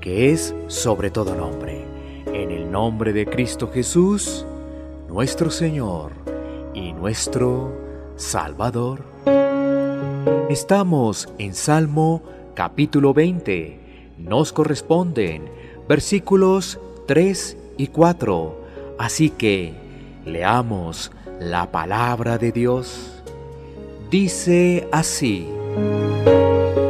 que 0.00 0.32
es 0.32 0.54
sobre 0.66 1.10
todo 1.10 1.34
nombre, 1.34 1.84
en 2.26 2.50
el 2.50 2.70
nombre 2.70 3.12
de 3.12 3.26
Cristo 3.26 3.70
Jesús, 3.72 4.46
nuestro 5.08 5.50
Señor 5.50 6.12
y 6.72 6.92
nuestro 6.92 7.72
Salvador. 8.16 9.04
Estamos 10.48 11.28
en 11.38 11.54
Salmo 11.54 12.22
capítulo 12.54 13.12
20. 13.12 13.78
Nos 14.18 14.52
corresponden 14.52 15.50
versículos 15.88 16.80
3 17.06 17.56
y 17.76 17.88
4. 17.88 18.60
Así 18.98 19.30
que 19.30 19.74
leamos 20.24 21.12
la 21.38 21.70
palabra 21.70 22.38
de 22.38 22.52
Dios. 22.52 23.22
Dice 24.10 24.88
así, 24.92 25.46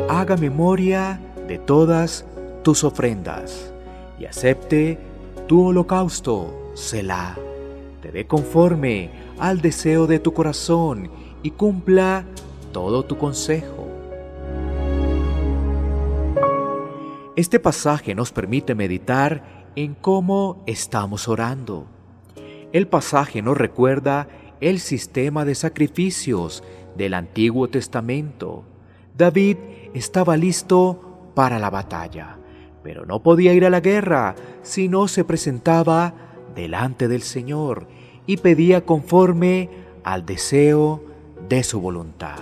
haga 0.08 0.36
memoria 0.36 1.20
de 1.48 1.58
todas 1.58 2.24
tus 2.62 2.84
ofrendas 2.84 3.72
y 4.18 4.26
acepte 4.26 4.98
tu 5.46 5.66
holocausto, 5.66 6.72
Selah. 6.74 7.36
Te 8.02 8.12
dé 8.12 8.26
conforme 8.26 9.10
al 9.38 9.60
deseo 9.60 10.06
de 10.06 10.18
tu 10.18 10.32
corazón 10.32 11.10
y 11.42 11.50
cumpla 11.50 12.24
todo 12.72 13.04
tu 13.04 13.18
consejo. 13.18 13.88
Este 17.36 17.58
pasaje 17.58 18.14
nos 18.14 18.32
permite 18.32 18.74
meditar 18.74 19.70
en 19.76 19.94
cómo 19.94 20.62
estamos 20.66 21.28
orando. 21.28 21.86
El 22.72 22.86
pasaje 22.86 23.42
nos 23.42 23.56
recuerda 23.56 24.28
el 24.60 24.78
sistema 24.78 25.44
de 25.44 25.54
sacrificios 25.54 26.62
del 26.96 27.14
Antiguo 27.14 27.68
Testamento. 27.68 28.64
David 29.16 29.56
estaba 29.94 30.36
listo 30.36 31.32
para 31.34 31.58
la 31.58 31.70
batalla 31.70 32.40
pero 32.82 33.04
no 33.06 33.22
podía 33.22 33.52
ir 33.52 33.64
a 33.64 33.70
la 33.70 33.80
guerra 33.80 34.34
si 34.62 34.88
no 34.88 35.08
se 35.08 35.24
presentaba 35.24 36.14
delante 36.54 37.08
del 37.08 37.22
Señor 37.22 37.86
y 38.26 38.38
pedía 38.38 38.84
conforme 38.84 39.70
al 40.04 40.24
deseo 40.24 41.02
de 41.48 41.62
su 41.62 41.80
voluntad. 41.80 42.38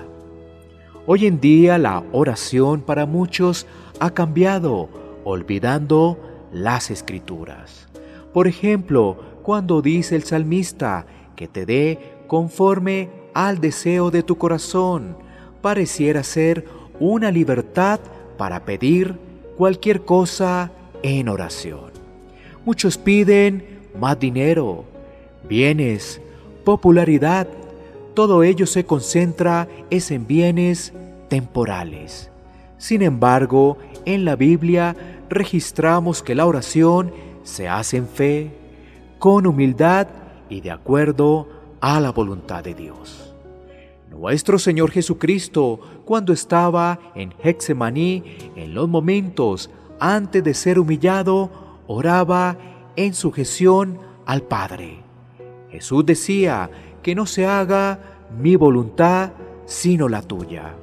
Hoy 1.06 1.26
en 1.26 1.40
día 1.40 1.78
la 1.78 2.04
oración 2.12 2.82
para 2.82 3.06
muchos 3.06 3.66
ha 3.98 4.10
cambiado, 4.10 4.88
olvidando 5.24 6.18
las 6.52 6.90
escrituras. 6.90 7.88
Por 8.32 8.46
ejemplo, 8.46 9.16
cuando 9.42 9.80
dice 9.80 10.16
el 10.16 10.24
salmista 10.24 11.06
que 11.34 11.48
te 11.48 11.64
dé 11.64 11.98
conforme 12.26 13.08
al 13.32 13.60
deseo 13.60 14.10
de 14.10 14.22
tu 14.22 14.36
corazón, 14.36 15.16
pareciera 15.62 16.22
ser 16.22 16.66
una 17.00 17.30
libertad 17.30 18.00
para 18.36 18.64
pedir 18.64 19.18
cualquier 19.58 20.04
cosa 20.04 20.70
en 21.02 21.28
oración. 21.28 21.90
Muchos 22.64 22.96
piden 22.96 23.80
más 23.98 24.18
dinero, 24.18 24.84
bienes, 25.48 26.20
popularidad. 26.64 27.48
Todo 28.14 28.44
ello 28.44 28.66
se 28.66 28.84
concentra 28.84 29.66
es 29.90 30.12
en 30.12 30.28
bienes 30.28 30.92
temporales. 31.28 32.30
Sin 32.78 33.02
embargo, 33.02 33.78
en 34.04 34.24
la 34.24 34.36
Biblia 34.36 34.94
registramos 35.28 36.22
que 36.22 36.36
la 36.36 36.46
oración 36.46 37.12
se 37.42 37.68
hace 37.68 37.96
en 37.96 38.06
fe, 38.06 38.52
con 39.18 39.44
humildad 39.44 40.06
y 40.48 40.60
de 40.60 40.70
acuerdo 40.70 41.48
a 41.80 41.98
la 41.98 42.12
voluntad 42.12 42.62
de 42.62 42.74
Dios. 42.74 43.34
Nuestro 44.10 44.58
Señor 44.58 44.90
Jesucristo, 44.90 45.80
cuando 46.04 46.32
estaba 46.32 46.98
en 47.14 47.34
Hexemaní, 47.42 48.22
en 48.56 48.74
los 48.74 48.88
momentos 48.88 49.70
antes 50.00 50.42
de 50.42 50.54
ser 50.54 50.78
humillado, 50.78 51.50
oraba 51.86 52.56
en 52.96 53.14
sujeción 53.14 53.98
al 54.26 54.42
Padre. 54.42 55.02
Jesús 55.70 56.04
decía 56.04 56.70
que 57.02 57.14
no 57.14 57.26
se 57.26 57.46
haga 57.46 58.00
mi 58.38 58.56
voluntad, 58.56 59.32
sino 59.66 60.08
la 60.08 60.22
tuya. 60.22 60.74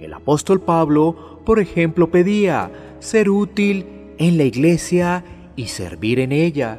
El 0.00 0.14
apóstol 0.14 0.60
Pablo, 0.60 1.40
por 1.44 1.58
ejemplo, 1.58 2.10
pedía 2.10 2.70
ser 3.00 3.28
útil 3.28 3.86
en 4.18 4.38
la 4.38 4.44
iglesia 4.44 5.24
y 5.56 5.66
servir 5.66 6.20
en 6.20 6.32
ella. 6.32 6.78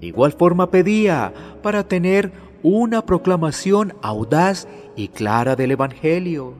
De 0.00 0.08
igual 0.08 0.32
forma 0.32 0.70
pedía 0.70 1.32
para 1.62 1.86
tener 1.86 2.32
una 2.62 3.04
proclamación 3.04 3.94
audaz 4.02 4.68
y 4.96 5.08
clara 5.08 5.56
del 5.56 5.72
Evangelio, 5.72 6.54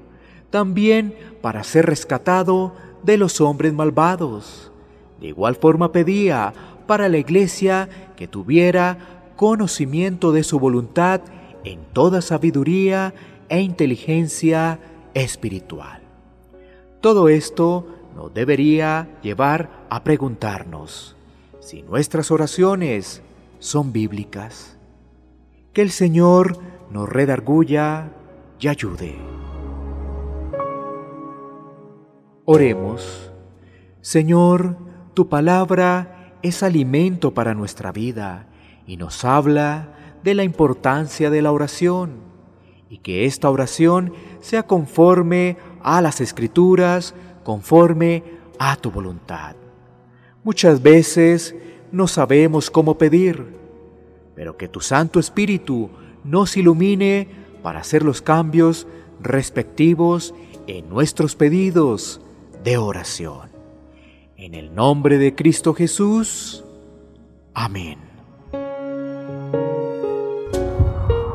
también 0.50 1.14
para 1.40 1.64
ser 1.64 1.86
rescatado 1.86 2.74
de 3.02 3.16
los 3.16 3.40
hombres 3.40 3.72
malvados. 3.72 4.70
De 5.20 5.28
igual 5.28 5.56
forma 5.56 5.92
pedía 5.92 6.52
para 6.86 7.08
la 7.08 7.18
iglesia 7.18 7.88
que 8.16 8.28
tuviera 8.28 8.98
conocimiento 9.36 10.32
de 10.32 10.44
su 10.44 10.58
voluntad 10.58 11.20
en 11.64 11.80
toda 11.92 12.22
sabiduría 12.22 13.14
e 13.48 13.60
inteligencia 13.60 14.78
espiritual. 15.14 16.02
Todo 17.00 17.28
esto 17.28 17.86
nos 18.14 18.32
debería 18.32 19.08
llevar 19.22 19.86
a 19.90 20.04
preguntarnos 20.04 21.16
si 21.60 21.82
nuestras 21.82 22.30
oraciones 22.30 23.22
son 23.58 23.92
bíblicas. 23.92 24.76
Que 25.72 25.82
el 25.82 25.90
Señor 25.90 26.58
nos 26.90 27.08
redarguya 27.08 28.10
y 28.60 28.68
ayude. 28.68 29.16
Oremos. 32.44 33.32
Señor, 34.02 34.76
tu 35.14 35.28
palabra 35.28 36.36
es 36.42 36.62
alimento 36.62 37.32
para 37.32 37.54
nuestra 37.54 37.92
vida 37.92 38.48
y 38.86 38.96
nos 38.96 39.24
habla 39.24 39.94
de 40.22 40.34
la 40.34 40.44
importancia 40.44 41.30
de 41.30 41.40
la 41.40 41.52
oración 41.52 42.16
y 42.90 42.98
que 42.98 43.24
esta 43.24 43.48
oración 43.48 44.12
sea 44.40 44.64
conforme 44.64 45.56
a 45.82 46.02
las 46.02 46.20
escrituras, 46.20 47.14
conforme 47.44 48.22
a 48.58 48.76
tu 48.76 48.90
voluntad. 48.90 49.56
Muchas 50.44 50.82
veces 50.82 51.56
no 51.90 52.06
sabemos 52.08 52.70
cómo 52.70 52.98
pedir, 52.98 53.61
pero 54.34 54.56
que 54.56 54.68
tu 54.68 54.80
Santo 54.80 55.20
Espíritu 55.20 55.90
nos 56.24 56.56
ilumine 56.56 57.28
para 57.62 57.80
hacer 57.80 58.02
los 58.02 58.22
cambios 58.22 58.86
respectivos 59.20 60.34
en 60.66 60.88
nuestros 60.88 61.36
pedidos 61.36 62.20
de 62.64 62.76
oración. 62.76 63.50
En 64.36 64.54
el 64.54 64.74
nombre 64.74 65.18
de 65.18 65.34
Cristo 65.34 65.74
Jesús. 65.74 66.64
Amén. 67.54 67.98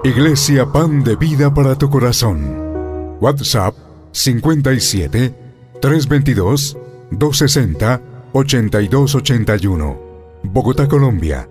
Iglesia 0.03 0.65
Pan 0.71 1.03
de 1.03 1.15
Vida 1.15 1.53
para 1.53 1.77
tu 1.77 1.89
Corazón. 1.89 3.17
WhatsApp 3.19 3.75
57 4.11 5.33
322 5.81 6.77
260 7.11 8.01
8281. 8.33 10.07
Bogotá, 10.43 10.88
Colombia 10.88 11.47